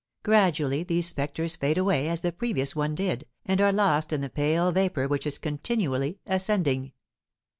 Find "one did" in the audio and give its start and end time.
2.75-3.27